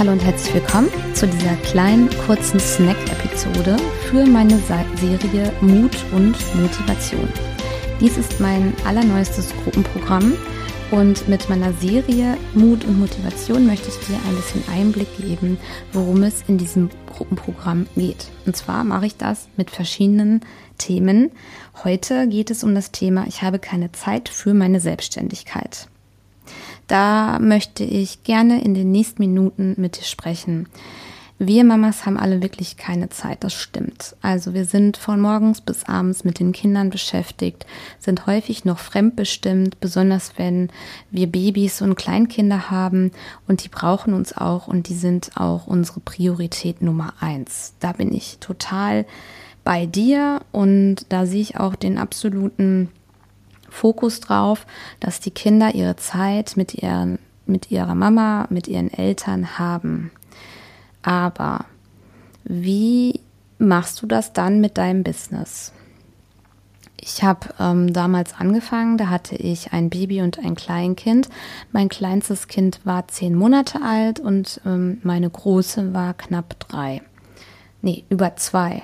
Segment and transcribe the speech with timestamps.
[0.00, 3.76] Hallo und herzlich willkommen zu dieser kleinen, kurzen Snack-Episode
[4.08, 4.58] für meine
[4.96, 7.28] Serie Mut und Motivation.
[8.00, 10.32] Dies ist mein allerneuestes Gruppenprogramm
[10.90, 15.58] und mit meiner Serie Mut und Motivation möchte ich dir ein bisschen Einblick geben,
[15.92, 18.28] worum es in diesem Gruppenprogramm geht.
[18.46, 20.40] Und zwar mache ich das mit verschiedenen
[20.78, 21.30] Themen.
[21.84, 25.88] Heute geht es um das Thema Ich habe keine Zeit für meine Selbstständigkeit.
[26.90, 30.66] Da möchte ich gerne in den nächsten Minuten mit dir sprechen.
[31.38, 34.16] Wir Mamas haben alle wirklich keine Zeit, das stimmt.
[34.22, 37.64] Also wir sind von morgens bis abends mit den Kindern beschäftigt,
[38.00, 40.68] sind häufig noch fremdbestimmt, besonders wenn
[41.12, 43.12] wir Babys und Kleinkinder haben
[43.46, 47.72] und die brauchen uns auch und die sind auch unsere Priorität Nummer eins.
[47.78, 49.06] Da bin ich total
[49.62, 52.88] bei dir und da sehe ich auch den absoluten
[53.70, 54.66] Fokus drauf,
[55.00, 60.12] dass die Kinder ihre Zeit mit ihren mit ihrer Mama, mit ihren Eltern haben.
[61.02, 61.66] Aber
[62.44, 63.20] wie
[63.58, 65.72] machst du das dann mit deinem Business?
[67.02, 71.30] Ich habe ähm, damals angefangen, da hatte ich ein Baby und ein Kleinkind.
[71.72, 77.00] Mein kleinstes Kind war zehn Monate alt und ähm, meine große war knapp drei.
[77.80, 78.82] Nee, über zwei.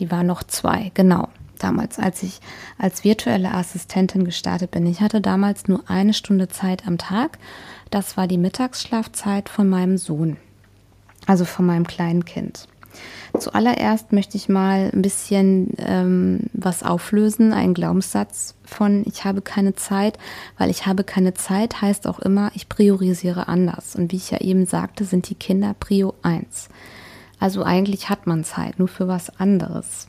[0.00, 1.28] Die war noch zwei, genau.
[1.64, 2.40] Damals, als ich
[2.78, 4.86] als virtuelle Assistentin gestartet bin.
[4.86, 7.38] Ich hatte damals nur eine Stunde Zeit am Tag.
[7.90, 10.36] Das war die Mittagsschlafzeit von meinem Sohn
[11.26, 12.68] also von meinem kleinen Kind.
[13.36, 19.74] Zuallererst möchte ich mal ein bisschen ähm, was auflösen, einen Glaubenssatz von ich habe keine
[19.74, 20.18] Zeit,
[20.56, 23.96] weil ich habe keine Zeit heißt auch immer, ich priorisiere anders.
[23.96, 26.68] Und wie ich ja eben sagte, sind die Kinder Prio 1.
[27.40, 30.06] Also eigentlich hat man Zeit, nur für was anderes.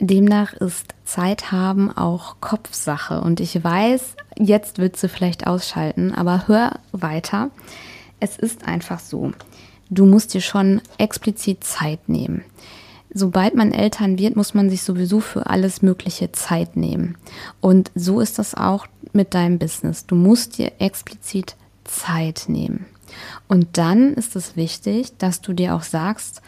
[0.00, 3.20] Demnach ist Zeit haben auch Kopfsache.
[3.20, 7.50] Und ich weiß, jetzt wird sie vielleicht ausschalten, aber hör weiter.
[8.20, 9.32] Es ist einfach so
[9.90, 12.44] du musst dir schon explizit Zeit nehmen.
[13.12, 17.16] Sobald man Eltern wird, muss man sich sowieso für alles Mögliche Zeit nehmen.
[17.60, 20.06] Und so ist das auch mit deinem Business.
[20.06, 21.54] Du musst dir explizit
[21.84, 22.86] Zeit nehmen.
[23.46, 26.42] Und dann ist es wichtig, dass du dir auch sagst,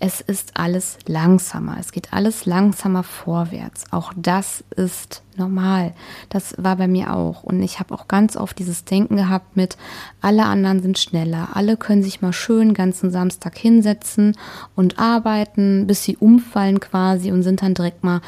[0.00, 1.76] es ist alles langsamer.
[1.80, 3.84] Es geht alles langsamer vorwärts.
[3.90, 5.92] Auch das ist normal.
[6.28, 7.42] Das war bei mir auch.
[7.42, 9.76] Und ich habe auch ganz oft dieses Denken gehabt mit,
[10.20, 11.48] alle anderen sind schneller.
[11.54, 14.36] Alle können sich mal schön ganzen Samstag hinsetzen
[14.76, 18.20] und arbeiten, bis sie umfallen quasi und sind dann direkt mal,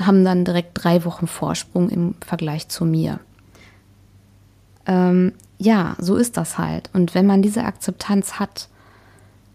[0.00, 3.20] haben dann direkt drei Wochen Vorsprung im Vergleich zu mir.
[4.86, 6.90] Ähm, ja, so ist das halt.
[6.92, 8.68] Und wenn man diese Akzeptanz hat,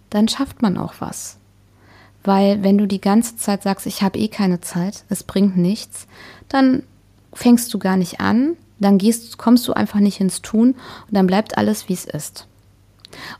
[0.10, 1.38] dann schafft man auch was.
[2.24, 6.08] Weil wenn du die ganze Zeit sagst, ich habe eh keine Zeit, es bringt nichts,
[6.50, 6.84] dann
[7.34, 11.28] fängst du gar nicht an, dann gehst, kommst du einfach nicht ins Tun und dann
[11.28, 12.48] bleibt alles, wie es ist.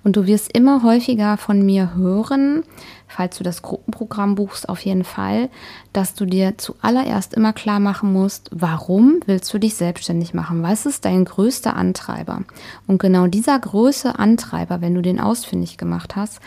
[0.04, 2.64] Und du wirst immer häufiger von mir hören,
[3.08, 5.50] falls du das Gruppenprogramm buchst, auf jeden Fall,
[5.94, 10.64] dass du dir zuallererst immer klar machen musst, warum willst du dich selbstständig machen?
[10.64, 12.42] Was ist dein größter Antreiber?
[12.88, 16.40] Und genau dieser größte Antreiber, wenn du den ausfindig gemacht hast,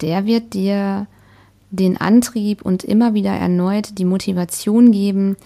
[0.00, 1.06] der wird dir
[1.70, 5.36] den Antrieb und immer wieder erneut die Motivation geben,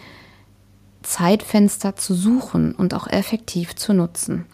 [1.02, 4.46] Zeitfenster zu suchen und auch effektiv zu nutzen.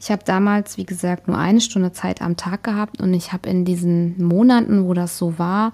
[0.00, 3.50] Ich habe damals, wie gesagt, nur eine Stunde Zeit am Tag gehabt und ich habe
[3.50, 5.72] in diesen Monaten, wo das so war,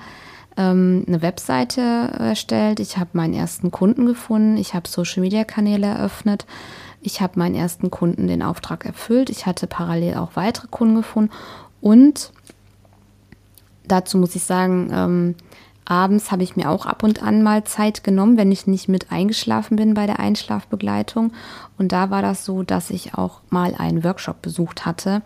[0.56, 2.80] ähm, eine Webseite erstellt.
[2.80, 4.56] Ich habe meinen ersten Kunden gefunden.
[4.56, 6.44] Ich habe Social-Media-Kanäle eröffnet.
[7.00, 9.30] Ich habe meinen ersten Kunden den Auftrag erfüllt.
[9.30, 11.30] Ich hatte parallel auch weitere Kunden gefunden
[11.80, 12.32] und
[13.88, 15.34] dazu muss ich sagen, ähm,
[15.84, 19.12] abends habe ich mir auch ab und an mal Zeit genommen, wenn ich nicht mit
[19.12, 21.32] eingeschlafen bin bei der Einschlafbegleitung.
[21.78, 25.22] Und da war das so, dass ich auch mal einen Workshop besucht hatte,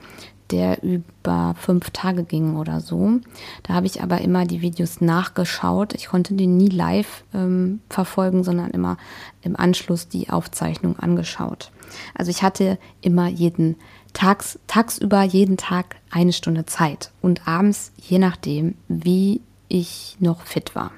[0.50, 3.20] der über fünf Tage ging oder so.
[3.62, 5.94] Da habe ich aber immer die Videos nachgeschaut.
[5.94, 8.96] Ich konnte die nie live ähm, verfolgen, sondern immer
[9.42, 11.70] im Anschluss die Aufzeichnung angeschaut.
[12.14, 13.76] Also ich hatte immer jeden
[14.12, 20.74] tags, tagsüber jeden Tag eine Stunde Zeit und abends, je nachdem, wie ich noch fit
[20.74, 20.92] war.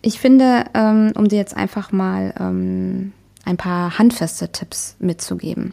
[0.00, 3.12] Ich finde, ähm, um dir jetzt einfach mal ähm,
[3.44, 5.72] ein paar handfeste Tipps mitzugeben.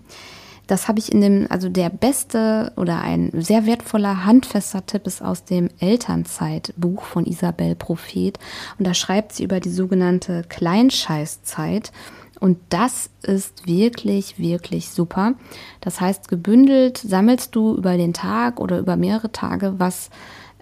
[0.71, 5.21] Das habe ich in dem, also der beste oder ein sehr wertvoller handfester Tipp ist
[5.21, 8.39] aus dem Elternzeitbuch von Isabel Prophet.
[8.79, 11.91] Und da schreibt sie über die sogenannte Kleinscheißzeit.
[12.39, 15.33] Und das ist wirklich, wirklich super.
[15.81, 20.09] Das heißt, gebündelt sammelst du über den Tag oder über mehrere Tage, was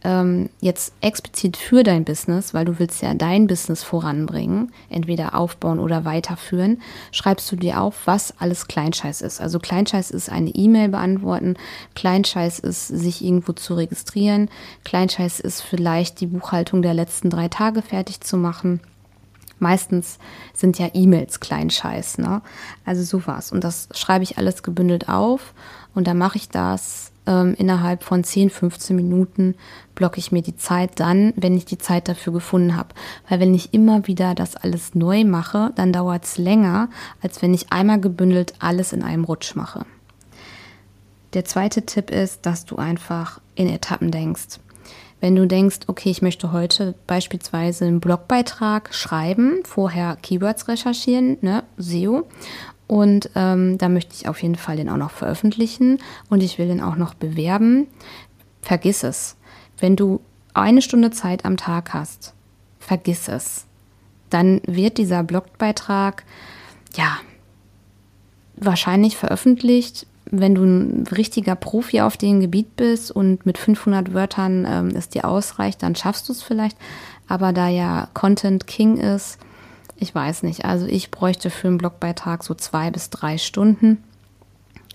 [0.04, 5.80] ähm, jetzt explizit für dein Business, weil du willst ja dein Business voranbringen, entweder aufbauen
[5.80, 6.82] oder weiterführen,
[7.12, 9.42] schreibst du dir auf, was alles Kleinscheiß ist.
[9.42, 11.56] Also Kleinscheiß ist eine E-Mail beantworten,
[11.96, 14.50] Kleinscheiß ist sich irgendwo zu registrieren,
[14.86, 18.80] Kleinscheiß ist vielleicht die Buchhaltung der letzten drei Tage fertig zu machen.
[19.60, 20.20] Meistens
[20.54, 22.42] sind ja E-Mails Kleinscheiß, ne?
[22.86, 23.52] Also sowas.
[23.52, 25.54] Und das schreibe ich alles gebündelt auf
[25.94, 29.56] und dann mache ich das ähm, innerhalb von 10, 15 Minuten
[29.94, 32.90] blocke ich mir die Zeit dann, wenn ich die Zeit dafür gefunden habe.
[33.30, 36.90] Weil wenn ich immer wieder das alles neu mache, dann dauert es länger,
[37.22, 39.86] als wenn ich einmal gebündelt alles in einem Rutsch mache.
[41.34, 44.60] Der zweite Tipp ist, dass du einfach in Etappen denkst.
[45.22, 51.64] Wenn du denkst, okay, ich möchte heute beispielsweise einen Blogbeitrag schreiben, vorher Keywords recherchieren, ne,
[51.78, 52.26] SEO,
[52.90, 56.00] und ähm, da möchte ich auf jeden Fall den auch noch veröffentlichen
[56.32, 57.86] und ich will den auch noch bewerben.
[58.64, 59.38] Vergiss es.
[59.78, 60.22] Wenn du
[60.56, 62.34] eine Stunde Zeit am Tag hast,
[62.80, 63.68] vergiss es.
[64.32, 66.24] Dann wird dieser Blogbeitrag,
[66.96, 67.18] ja,
[68.56, 70.08] wahrscheinlich veröffentlicht.
[70.26, 75.10] Wenn du ein richtiger Profi auf dem Gebiet bist und mit 500 Wörtern ähm, es
[75.10, 76.78] dir ausreicht, dann schaffst du es vielleicht.
[77.28, 79.38] Aber da ja Content King ist,
[80.00, 80.66] ich weiß nicht.
[80.66, 84.04] Also ich bräuchte für einen Blogbeitrag so zwei bis drei Stunden.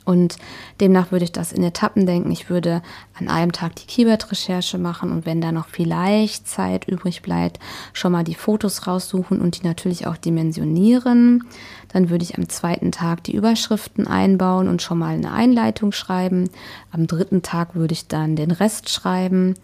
[0.05, 0.37] Und
[0.81, 2.31] demnach würde ich das in Etappen denken.
[2.31, 2.83] Ich würde
[3.19, 7.59] an einem Tag die Keyword-Recherche machen und wenn da noch vielleicht Zeit übrig bleibt,
[7.95, 11.45] schon mal die Fotos raussuchen und die natürlich auch dimensionieren.
[11.89, 16.51] Dann würde ich am zweiten Tag die Überschriften einbauen und schon mal eine Einleitung schreiben.
[16.91, 19.55] Am dritten Tag würde ich dann den Rest schreiben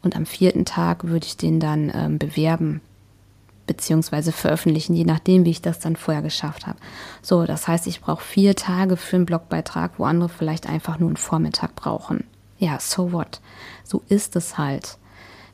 [0.00, 2.80] und am vierten Tag würde ich den dann ähm, bewerben
[3.66, 6.78] beziehungsweise veröffentlichen, je nachdem, wie ich das dann vorher geschafft habe.
[7.22, 11.08] So, das heißt, ich brauche vier Tage für einen Blogbeitrag, wo andere vielleicht einfach nur
[11.08, 12.24] einen Vormittag brauchen.
[12.58, 13.40] Ja, so what?
[13.84, 14.98] So ist es halt.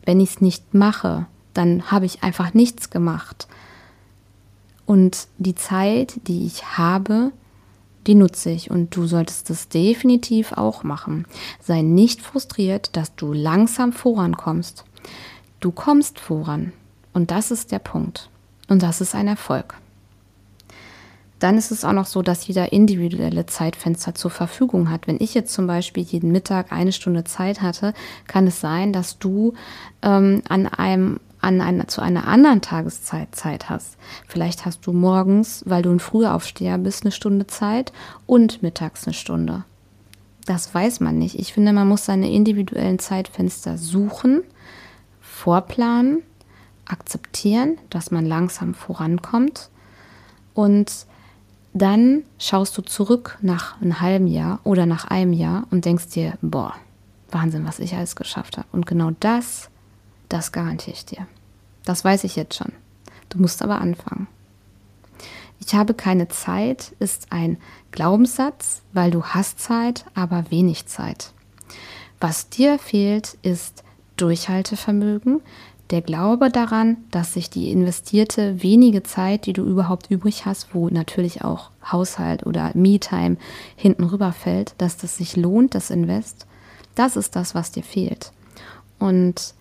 [0.05, 3.49] Wenn ich es nicht mache, dann habe ich einfach nichts gemacht.
[4.87, 7.32] Und die Zeit, die ich habe,
[8.06, 11.26] die nutze ich und du solltest es definitiv auch machen.
[11.61, 14.84] Sei nicht frustriert, dass du langsam vorankommst.
[15.61, 16.72] Du kommst voran.
[17.19, 18.31] Und das ist der Punkt.
[18.69, 19.75] Und das ist ein Erfolg.
[21.41, 25.09] Dann ist es auch noch so, dass jeder individuelle Zeitfenster zur Verfügung hat.
[25.09, 27.93] Wenn ich jetzt zum Beispiel jeden Mittag eine Stunde Zeit hatte,
[28.29, 29.55] kann es sein, dass du
[30.03, 33.97] ähm, an einem an einer, zu einer anderen Tageszeit Zeit hast.
[34.29, 37.93] Vielleicht hast du morgens, weil du ein Frühaufsteher bist, eine Stunde Zeit
[38.26, 39.64] und mittags eine Stunde.
[40.47, 41.37] Das weiß man nicht.
[41.37, 44.43] Ich finde, man muss seine individuellen Zeitfenster suchen,
[45.21, 46.23] vorplanen
[46.88, 49.70] akzeptieren, dass man langsam vorankommt
[50.55, 51.06] und
[51.75, 56.38] dann schaust du zurück nach einem halben Jahr oder nach einem Jahr und denkst dir,
[56.40, 56.75] boah,
[57.31, 58.67] Wahnsinn, was ich alles geschafft habe.
[58.73, 59.69] Und genau das,
[60.29, 61.26] das garantiere ich dir.
[61.85, 62.73] Das weiß ich jetzt schon.
[63.29, 64.26] Du musst aber anfangen.
[65.61, 67.58] Ich habe keine Zeit ist ein
[67.90, 71.32] Glaubenssatz, weil du hast Zeit, aber wenig Zeit.
[72.20, 73.85] Was dir fehlt, ist
[74.17, 75.40] Durchhaltevermögen,
[75.90, 80.88] der Glaube daran, dass sich die investierte wenige Zeit, die du überhaupt übrig hast, wo
[80.88, 83.37] natürlich auch Haushalt oder Me-Time
[83.76, 86.46] hinten rüberfällt, dass das sich lohnt, das Invest,
[86.94, 88.32] das ist das, was dir fehlt.
[88.99, 89.55] Und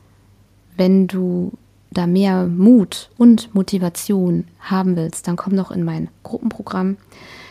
[0.75, 1.53] wenn du
[1.91, 6.97] da mehr Mut und Motivation haben willst, dann komm doch in mein Gruppenprogramm.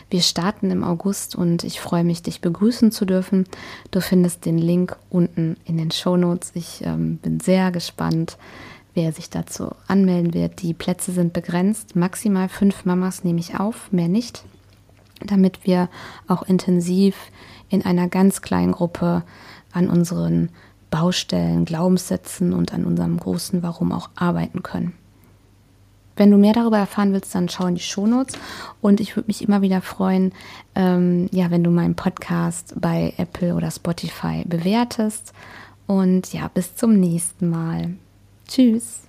[0.09, 3.45] Wir starten im August und ich freue mich, dich begrüßen zu dürfen.
[3.91, 6.51] Du findest den Link unten in den Show Notes.
[6.53, 8.37] Ich ähm, bin sehr gespannt,
[8.93, 10.61] wer sich dazu anmelden wird.
[10.61, 11.95] Die Plätze sind begrenzt.
[11.95, 14.43] Maximal fünf Mamas nehme ich auf, mehr nicht,
[15.25, 15.89] damit wir
[16.27, 17.15] auch intensiv
[17.69, 19.23] in einer ganz kleinen Gruppe
[19.73, 20.49] an unseren
[20.89, 24.93] Baustellen, Glaubenssätzen und an unserem großen Warum auch arbeiten können.
[26.17, 28.37] Wenn du mehr darüber erfahren willst, dann schau in die Shownotes.
[28.81, 30.33] Und ich würde mich immer wieder freuen,
[30.75, 35.33] ähm, ja, wenn du meinen Podcast bei Apple oder Spotify bewertest.
[35.85, 37.95] Und ja, bis zum nächsten Mal.
[38.47, 39.06] Tschüss.